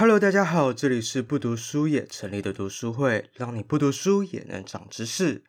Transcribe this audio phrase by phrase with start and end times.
[0.00, 5.44] Hello，大家好，这里是不读书也成立的读书会，让你不读书也能长知识。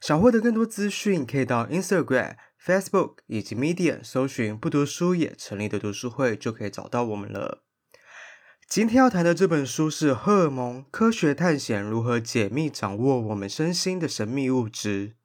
[0.00, 7.64] 想获得更多资讯，可以到 Instagram、Facebook 以及 Medium 搜寻“不读书也成立的读书会”，就可以找到我们了。
[8.68, 15.16] 今天要谈的这本书是《荷尔蒙：科学探险如何解密掌握我们身心的神秘物质》。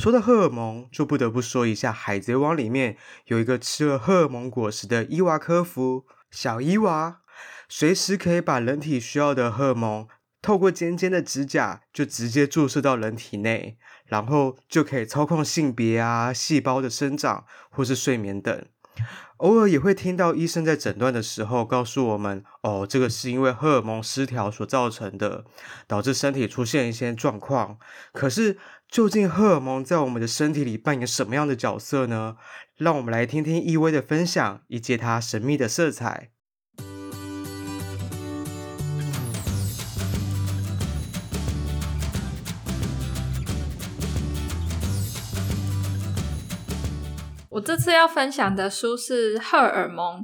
[0.00, 7.22] 说到荷尔蒙，就不得不说一下《海贼王》里面有一个吃了荷尔蒙果实的伊娃科夫，小伊娃，
[7.68, 10.06] 随时可以把人体需要的荷尔蒙
[10.42, 18.66] 透过尖尖的指甲就直接注射到人体内，然后就可以操控性别啊、细胞的生长或是睡眠等。
[19.38, 25.44] 偶尔也会听到医生在诊断的时候告诉我们：“哦，这个是因为荷尔蒙失调所造成的，
[25.88, 27.78] 导致身体出现一些状况。”
[28.14, 28.56] 可是，
[28.88, 32.36] 究竟荷尔蒙在我们的身体里扮演什么样的角色呢？
[32.76, 36.30] 让我们来听听易威的分享，以及它神秘的色彩。
[47.54, 50.20] 我这次要分享的书是《荷尔蒙》，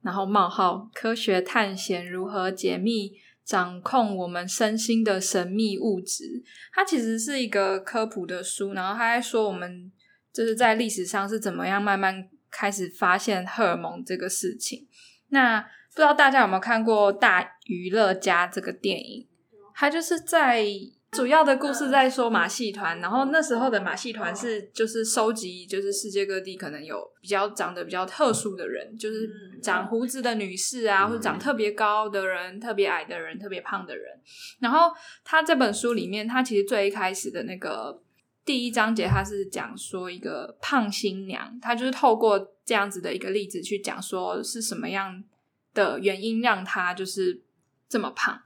[0.00, 3.12] 然后冒号科学探险如何解密
[3.44, 6.42] 掌控我们身心的神秘物质。
[6.72, 9.92] 它其实是一个科普的书，然后它在说我们
[10.32, 14.88] 就是在历史上是怎么样慢慢开始发现荷尔蒙这个事情。
[15.28, 19.28] 那不知道大家有没有看过《大娱乐家》这个电影？
[19.74, 20.64] 它就是在。
[21.12, 29.28] 主要的故事在说马戏团，然后那时候的马戏团是就是收集，就是世界各地可能有比较长得比较特殊的人，就是
[29.60, 34.06] 长胡子的女士啊，或者长特别高的人、特别矮的人、特别胖的人。
[34.60, 34.92] 然后
[35.24, 38.00] 他这本书里面，他其实最一开始的那个
[38.44, 45.24] 第一章节，他是讲说一个胖新娘，他就是透过这样子的一个例子去讲说是什么样
[45.74, 47.42] 的原因让她就是
[47.88, 48.40] 这么胖。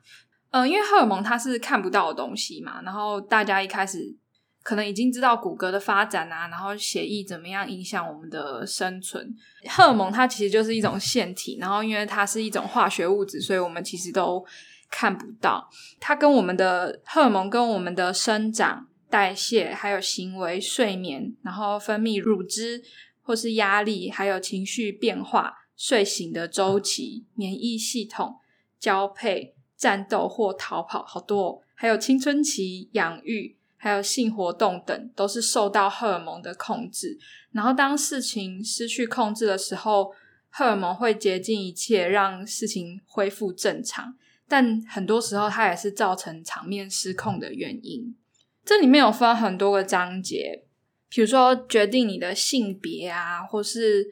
[0.55, 4.17] 嗯，因为荷尔蒙它是看不到的东西嘛，然后大家一开始
[4.63, 9.35] 可能已经知道骨骼的发展啊，然后血液怎么样影响我们的生存。
[9.69, 14.47] 荷尔蒙它其实就是一种腺体，然后因为它是一种化学物质，所以我们其实都
[14.89, 15.69] 看不到。
[15.99, 22.81] 它跟我们的荷尔蒙跟我们的生长、代谢，还有行为、睡眠，然后分泌乳汁
[23.23, 28.37] 或是压力，还有情绪变化、睡醒的周期、免疫系统、
[28.79, 29.54] 交配。
[29.77, 37.19] 战斗或逃跑，好多哦，还有青春期、养育，还有性活动等，都是受到荷尔蒙的控制。
[37.53, 40.13] 然后，当事情失去控制的时候，
[40.49, 44.17] 荷尔蒙会竭尽一切让事情恢复正常。
[44.49, 48.17] 但很多时候，它也是造成场面失控的原因。
[48.65, 50.65] 这里面有分很多个章节，
[51.09, 54.07] 比如说决定你的性别啊，或是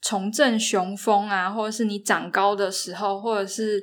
[0.00, 3.82] 重振雄风啊，或者是你长高的时候，或者是。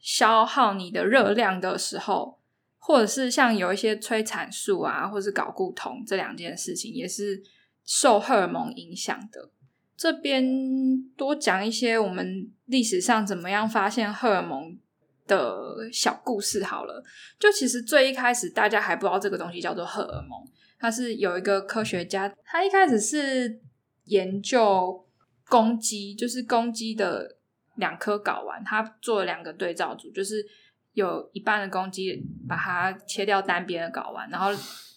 [0.00, 2.38] 消耗你的热量的时候，
[2.78, 7.42] 或者是像有一些催产素啊，或是睾固酮这两件事情，也是
[7.84, 9.50] 受荷尔蒙影响的。
[9.96, 14.78] 这边多讲一些我们历史上怎么样发现荷尔蒙
[15.26, 17.02] 的小故事好了。
[17.38, 20.46] 就其实最一开始大家还不知道这个东西叫做荷尔蒙，
[20.78, 23.60] 它是有一个科学家，他一开始是
[24.04, 25.04] 研究
[25.48, 27.37] 公鸡，就是公鸡的。
[27.78, 30.44] 两颗睾丸，他做了两个对照组，就是
[30.92, 34.50] 有一半的公鸡把它切掉单边的睾丸，然后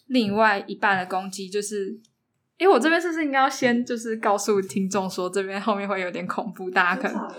[0.07, 1.99] 另外一半的公鸡就是，
[2.57, 7.31] 诶，我这边是不是应该要先就是告诉听众说，这边后面会有点恐怖，大家可能？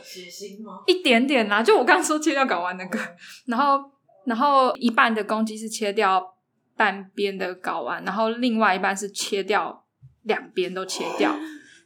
[0.87, 2.99] 一点点啦，就我刚刚说切掉睾丸那个，
[3.47, 3.91] 然后
[4.25, 6.37] 然后一半的公鸡是切掉
[6.77, 9.85] 半边的睾丸，然后另外一半是切掉
[10.23, 11.35] 两边都切掉。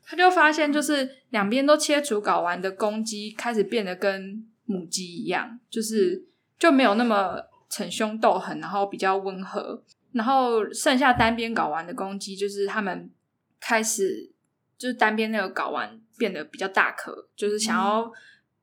[0.09, 6.25] 他就发现，就是两边都切除睾丸的公鸡开始变得跟母鸡一样，就是
[6.57, 9.83] 就没有那么逞凶斗狠，然后比较温和。
[10.13, 13.11] 然后剩下单边睾丸的公鸡，就是他们
[13.59, 14.31] 开始
[14.79, 18.09] 就是单边那个睾丸变得比较大颗，就是想要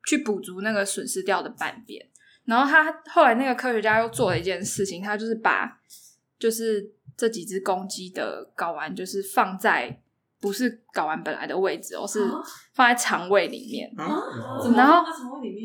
[0.06, 2.08] 去补足那个损失掉的半边。
[2.46, 5.82] 然后他后来那个科学家又做了一件事情，他就是把
[6.40, 10.00] 就是这几只公鸡的睾丸就是放在。
[10.44, 12.20] 不是睾丸本来的位置哦，是
[12.74, 13.90] 放在肠胃里面。
[13.98, 14.22] 啊、
[14.76, 15.02] 然后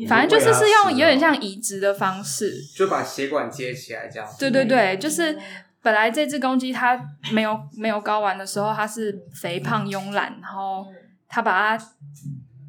[0.07, 4.25] 反正就是是用有点像移植的方式，啊、就把血管接起来这样。
[4.39, 5.37] 对对对，就是
[5.81, 6.97] 本来这只公鸡它
[7.33, 10.85] 没有没有睾丸的时候，它是肥胖慵懒，然后
[11.27, 11.85] 它把它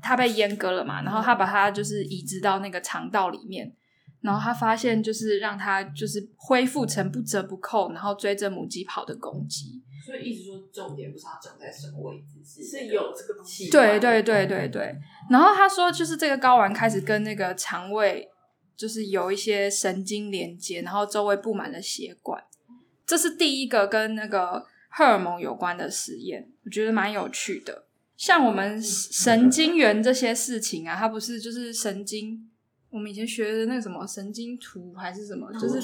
[0.03, 3.73] 它被阉割了嘛，然后它把它就是移植到那个肠道里面，
[4.21, 9.83] 然后他发现就是让它就是恢复成不折不扣，然后追着母鸡跑的公鸡。
[10.05, 13.71] 所以意思说，重点不是它长在什么位置，是是有这个东西。
[13.71, 14.97] 对对对对对。
[15.31, 18.29] 然后他说，就是这个睾丸开始跟那个肠胃
[18.77, 22.43] 就是有一些神经连接，然后周围布满了血管。
[23.07, 27.85] 这是第一个跟那个荷尔蒙有关的实验，我觉得蛮有趣的。
[28.17, 32.50] 像我们神经元这些事情啊，它不是就是神经，
[32.91, 35.81] 我们以前学的那个什么神经图还是什么，就是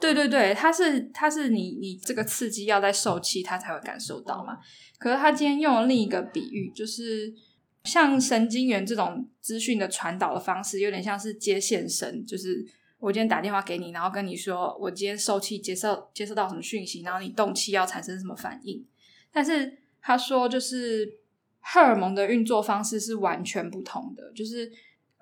[0.00, 4.58] 对对对，它是它是你你这个刺激要在受气，它才会感受到嘛。
[4.98, 7.34] 可是他今天用了另一个比喻，就是
[7.82, 12.64] 像神经元这种资讯的传导的方式，有点像是接线生，就是
[12.98, 18.86] 我今天打电话给你，然后跟你说我今天受气接受接收到什么讯息，然后你动气要产生什么反应。
[19.32, 21.18] 但是他说就是。
[21.66, 24.70] 荷尔蒙的运作方式是完全不同的，就是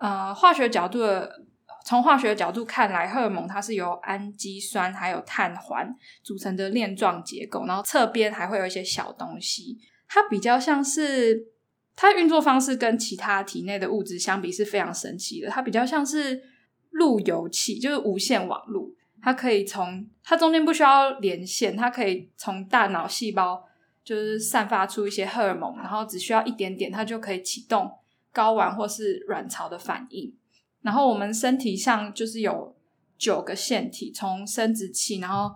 [0.03, 1.45] 呃，化学角度的，
[1.87, 5.95] 从化学的角度看来，荷尔蒙它是由氨基酸还有碳环
[6.25, 9.79] 组成的链状结构，然后侧边还会有一些小东西，
[10.09, 11.47] 它比较像是
[11.95, 16.43] 它运作方式跟其他体内的物质相比是非常神奇的，它比较像是
[16.91, 23.69] 路由器，就是无线网路，它可以从它中间不需要连线，它可以从大脑细胞。
[24.05, 27.89] 就是散发出一些荷尔蒙，然后只需要一点点，它就可以启动
[28.33, 30.35] 睾丸或是卵巢的反应。
[30.81, 32.75] 然后我们身体上就是有
[33.17, 35.55] 九个腺体，从生殖器，然后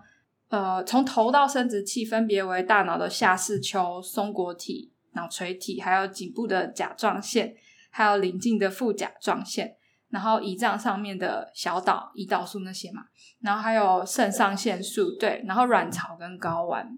[0.49, 7.56] 呃，从头到生殖器分别为大脑的下视丘、松果体、脑垂体，还有颈部的甲状腺，
[7.90, 9.76] 还有邻近的副甲状腺，
[10.11, 13.06] 然后胰脏上面的小岛、胰岛素那些嘛，
[13.40, 16.96] 然后还有肾上腺素，对，然后卵巢跟睾丸。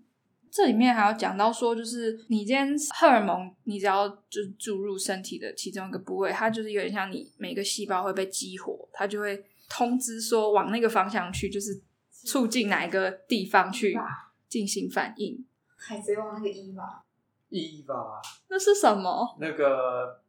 [0.51, 11.81] 这里面还要讲到说，就是你今天荷尔蒙，你只要就是注入身体的其中一个部位，它就是有点像你每个细胞会被激活，它就会通知说往那个方向去，就是
[12.11, 13.97] 促进哪一个地方去
[14.49, 15.45] 进行反应。
[15.77, 17.03] 海贼王那个伊娃，
[17.49, 19.37] 伊娃，那是什么？
[19.39, 20.21] 那个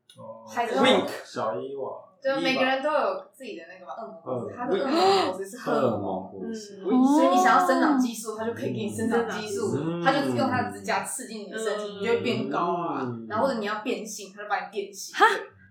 [0.48, 2.09] 海贼王小伊娃。
[2.21, 15.16] 就每个人都有自己的那个嘛，恶魔果实，他的恶魔果实是荷尔蒙，嗯，所以你想要生长激素，他就可以给你生长激素，他就是用他的指甲刺进你的身体，你就会变高啊，然后或者你要变性，他就把你变形，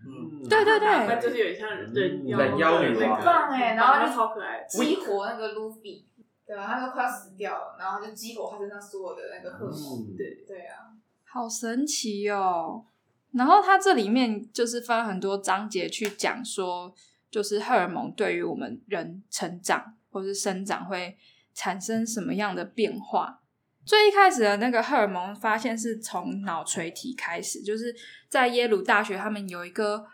[0.07, 6.09] 嗯，对对对，那就是有点像人人妖女很棒哎，然后就超可爱，激活那个卢比，
[6.47, 10.97] 对啊，他都快要死掉了，然后就激活他身上所有的那个荷尔蒙，对对啊，
[11.31, 12.85] 好神奇哦。
[13.33, 16.93] 然后它这里面就是分很多章节去讲说，
[17.31, 21.17] 就是荷尔蒙对于我们人成长或是生长会
[21.53, 23.43] 产生什么样的变化。
[23.85, 27.95] 最一开始的那个荷尔蒙发现是从脑垂体开始，就是
[28.29, 30.07] 在耶鲁大学，他们有一个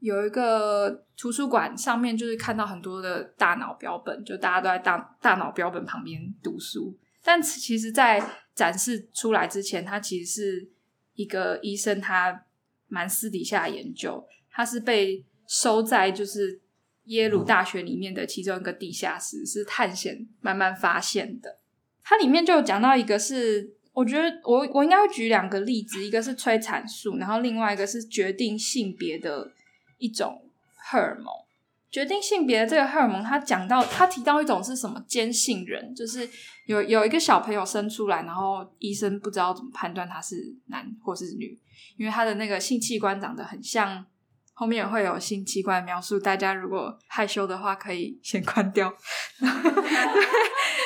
[0.00, 6.98] 有一个图书馆上面，就是看到很多的大脑标本，就大家都在大大脑标本旁边读书。
[7.22, 8.22] 但其实，在
[8.54, 10.70] 展示出来之前，它其实是
[11.14, 12.46] 一个医生他。
[12.92, 16.60] 蛮私底下的研究，它是被收在就是
[17.04, 21.58] 耶鲁大学里面的其中一个地下室，是探险慢慢发现的。
[22.04, 29.50] 它里面就有讲到一个是，我觉得我我应该会举两个例子，一个是催产素，然后另外一个是决定性别的
[29.96, 31.32] 一种荷尔蒙。
[31.92, 36.28] 决定性别的这个荷尔蒙，他讲到他提到一种是什么坚信人，就是
[36.66, 41.56] 有有一个小朋友生出来，然后医生不知道怎么判断他是男或是女，
[41.96, 44.04] 因为他的那个性器官长得很像。
[44.54, 48.94] 后面也会有性器官描述，大家如果害羞的话可以 先关掉。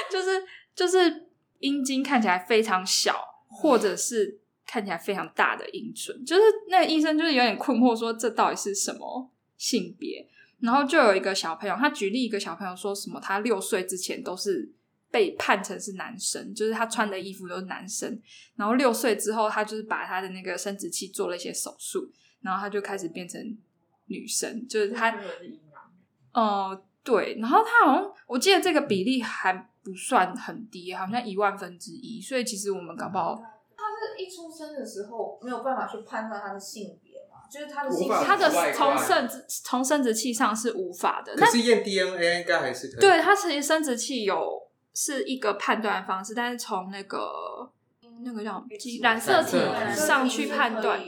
[0.09, 0.43] 就是
[0.75, 1.29] 就是
[1.59, 10.27] 阴茎看起来非常小，或者是看起来非常大的阴唇，就是那个医生就是有点困惑，说这到底是什么性别？
[10.61, 14.73] 然后就有一个小朋友，他举例一个小朋友说什么，他六岁之前都是
[15.11, 18.21] 被判成是男生，就是他穿的衣服都是男生。
[18.57, 22.11] 然后六岁之后，他就是把他的那个生殖器做了一些手术，
[22.41, 23.41] 然后他就开始变成
[24.07, 25.11] 女生，就是他，
[26.33, 27.37] 哦、呃，对。
[27.39, 32.21] 然后他好像我记得这个比例还不算很低，好像一万分之一。
[32.21, 37.06] 所以其实我们搞不好，他是一出生的时候没有办法去判断他的性别。
[37.51, 43.01] 就是他的性，他的从生殖从生殖器上是无法的，可是验 DNA 应该还是可以。
[43.01, 44.63] 对，他其实生殖器有
[44.95, 47.71] 是一个判断方式，但是从那个
[48.25, 48.65] 那个叫
[49.03, 49.59] 染色体
[49.95, 51.01] 上去判断，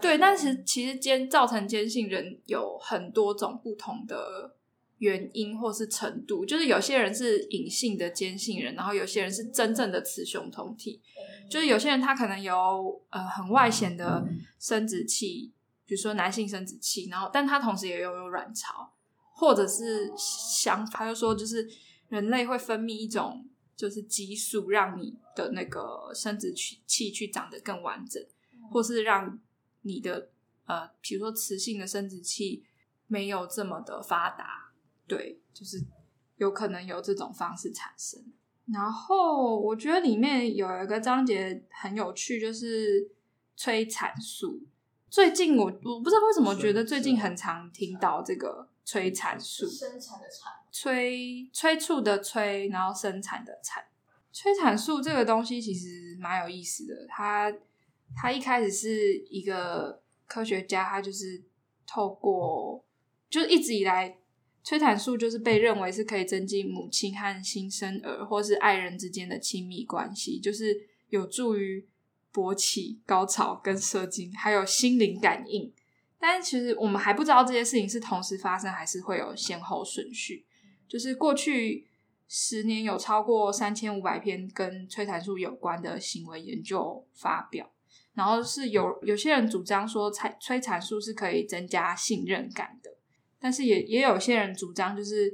[0.00, 4.54] 对，但是其实间造成坚信人有很多种不同的
[4.98, 11.00] 原因或是程度，就是有些人是隐性的坚信人，然后有些人是真正的雌雄同体，
[11.50, 14.24] 就是有些人他可能有呃很外显的
[14.60, 15.50] 生殖器。
[15.86, 18.90] 比如说男性生殖器，然后但他同时也拥有卵巢，
[19.32, 21.68] 或者是想法，他就说就是
[22.08, 28.24] 人类会分泌一种就是激素，让你的那个生殖器去长得更完整，
[28.70, 29.38] 或是让
[29.82, 30.30] 你的
[30.66, 32.64] 呃，比如说雌性的生殖器
[33.06, 34.72] 没有这么的发达，
[35.06, 35.84] 对，就是
[36.36, 38.24] 有可能有这种方式产生。
[38.72, 43.10] 然后我觉得里面有一个章节很有趣，就是
[43.56, 44.62] 催产素。
[45.14, 53.84] 最近我我不知道为什么觉得最近很常听到这个催产素，生产的产，催催促的催，然后生产的产。
[54.32, 57.54] 催产素这个东西其实蛮有意思的，它
[58.16, 61.40] 它一开始是一个科学家，他就是
[61.86, 62.84] 透过
[63.30, 64.18] 就是一直以来，
[64.64, 71.86] 催产素就是被认为是可以增进母亲和新生儿或是爱人之间的亲密关系，就是有助于
[72.34, 75.72] 勃起、高潮跟射精，还有心灵感应。
[76.18, 80.44] 但其实我们还不知道这些事情是同时发生，还是会有先后顺序。
[80.88, 81.86] 就是过去。
[82.26, 87.70] 十年有超过三千五百篇跟催产素有关的行为研究发表，
[88.14, 92.90] 然后是有有些人主张说，催催产素是可以增加信任感的，
[93.38, 95.32] 但是也也有些人主张，就是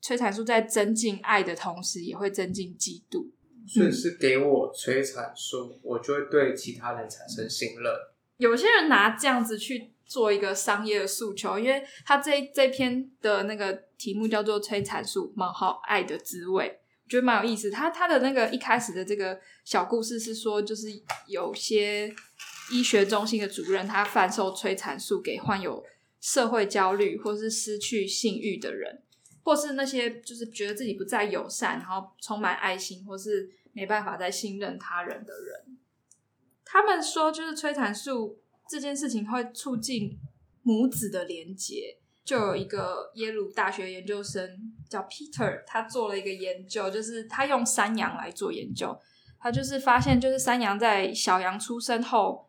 [0.00, 3.26] 催产素在增进爱的同时，也会增进嫉妒。
[3.68, 7.92] 所以是给我催产素，我就会对其他人产生信任。
[8.38, 9.90] 有些人拿这样子去。
[10.08, 17.70] 做一个商业的诉求，因为他这这篇的那个题目叫做“催产素：冒号爱的滋味”，我觉得蛮有意思。
[17.70, 20.86] 他他的那个一开始的这个小故事是说，就是
[21.26, 22.10] 有些
[22.72, 25.84] 医学中心的主任，他贩售催产素给患有
[26.22, 29.02] 社会焦虑或是失去性欲的人，
[29.42, 35.78] 或是那些就是觉得自己不再友善，然后充满爱心，或是没办法再信任他人的人。
[36.64, 38.38] 他们说，就是催产素。
[38.70, 40.18] 这件事情会促进
[40.62, 44.46] 母子的连结，就有一个耶鲁大学研究生
[44.90, 48.94] 叫 Peter，他做了一个研究，就是他用山羊来做研究，
[49.40, 52.47] 他就是发现，就是山羊在小羊出生后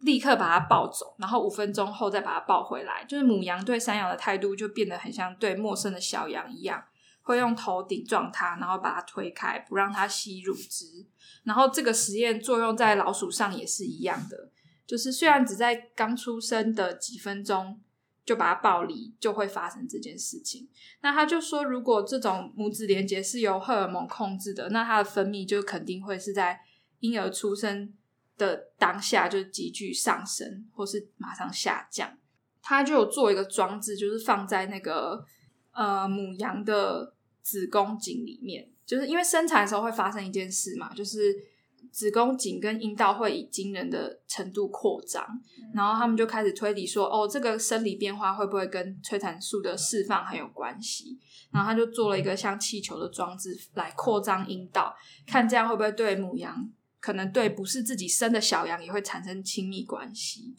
[0.00, 6.84] 立刻把它抱走，然后五分钟后再把它抱回来，就是母羊对山羊的态度就变得很像对陌生的小羊一样，
[7.22, 11.06] 会用头顶撞它，然后把它推开，不让它吸乳汁。
[11.44, 14.50] 然后这个实验作用在老鼠上也是一样的。
[14.86, 17.80] 就是虽然只在刚出生的几分钟
[18.26, 20.68] 就把它抱离，就会发生这件事情。
[21.00, 26.60] 那他就说，如果这种母子连结是由荷尔蒙控制的，那它的分泌就肯定会是在
[27.00, 27.94] 婴儿出生
[28.36, 32.16] 的当下就急剧上升，或是马上下降。
[32.62, 35.24] 他就有做一个装置，就是放在那个
[35.72, 41.34] 呃母羊的子宫颈里面，就是因为生产的时候会发生一件事嘛，就是。
[41.92, 45.24] 子宫颈跟阴道会以惊人的程度扩张，
[45.72, 51.16] 然后他们就开始推理说，哦，这个生理变化会不会跟催产素的释放很有关系？
[51.52, 56.68] 然后他就做了一个像气球的装置来扩张阴道，看这样会不会对母羊，
[57.04, 60.54] 可能对不是自己生的小羊也会产生亲密关系。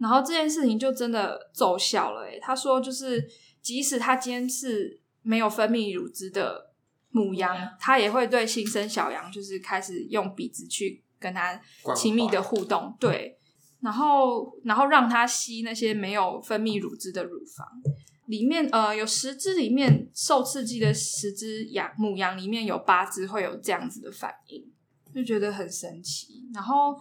[0.00, 3.28] 然后这件事情就真的奏效了，诶，他说就是
[3.60, 6.66] 即使他今天是没有分泌乳汁的。
[7.10, 11.58] 母羊，他也会对新生小羊，就是开始用鼻子去跟它
[11.96, 13.34] 亲密的互动，对，
[13.80, 17.66] 然后然后让它吸那些没有分泌乳汁的乳房
[18.26, 24.70] 里面，呃，有十只里面受刺激的十只羊母羊里面有八只会有这样子的反应，
[25.18, 26.48] 就觉得很神奇。
[26.54, 26.96] 然后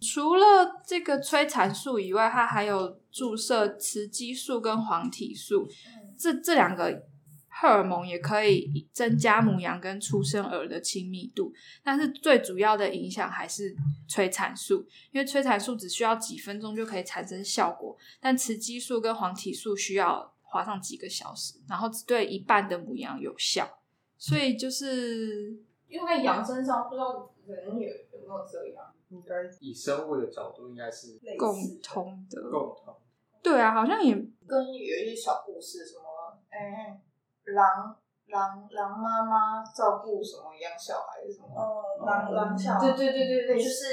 [0.00, 0.44] 除了
[0.86, 5.68] 这个催产素以外，它还有注射雌激素跟黄体素，
[6.18, 7.06] 这这两个。
[7.60, 13.74] 荷尔蒙也可以增加母羊跟出生儿的亲密度，但是最主要的影响还是
[14.06, 23.68] 催产素，因为催产素只需要几分钟就可以产生效果，但雌激素跟黄体素需要花上几个小时，然后只对一半的母羊有效，
[24.16, 25.58] 所以就是
[25.88, 32.96] 因为在羊身上不知道人有有没有这样，应该以生物的角度应该是共通的，共通，
[33.42, 34.14] 对啊，好像也
[34.46, 37.00] 跟有一些小故事什么，哎、欸。
[37.48, 41.48] 狼狼狼妈妈照顾什么养小孩什么？
[41.56, 42.80] 哦，狼狼小孩。
[42.80, 43.86] 对对对对对，就是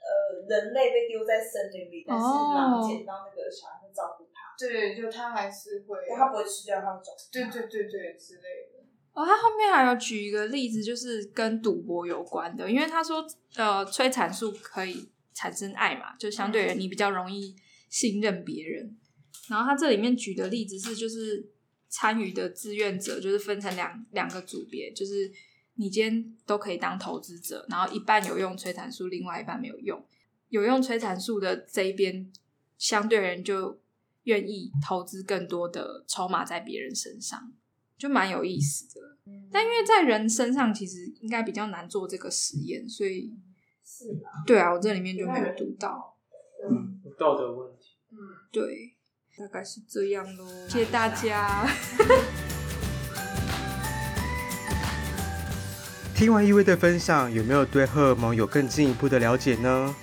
[0.00, 4.56] 呃，人类被丢在森林里，但是狼捡到那个小孩会照顾他。
[4.56, 7.12] 对，就他还是会，他不会吃掉他的种。
[7.30, 8.77] 对对对对，之类的。
[9.18, 17.56] 哦，他后面还有举一个例子，就是跟赌博有关的，因为他说，呃，催产素可以产生爱嘛，就相对于你比较容易
[17.88, 18.96] 信任别人。
[19.48, 21.50] 然后他这里面举的例子是，就是。
[21.90, 25.32] 参与的志愿者就是分成两两个组别，就是
[25.76, 30.04] 你今天都可以当投资者，然后一半有用催产素，另外一半没有用。
[30.50, 32.30] 有用催产素的这一边，
[32.76, 33.80] 相对人就
[34.24, 37.50] 愿意投资更多的筹码在别人身上，
[37.98, 39.00] 就蛮有意思的。
[39.52, 43.34] 但因为在人身上，其实应该比较难做这个实验，所以
[43.84, 46.16] 是啊，对啊，我这里面就没有读到，
[46.70, 48.16] 嗯，道德问题，嗯，
[48.50, 48.94] 对，
[49.36, 51.66] 大概是这样喽，谢谢大家。
[56.14, 59.94] 听完一位的分享，有没有对荷尔蒙有更进一步的了解呢？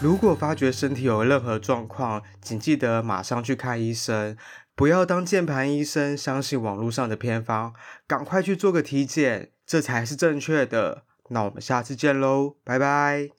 [0.00, 4.36] 如果发觉身体有任何状况，请记得马上去看医生，
[4.78, 7.74] 不要当键盘医生，相信网络上的偏方，
[8.06, 11.02] 赶快去做个体检，这才是正确的。
[11.30, 13.30] 那我们下次见喽，拜拜。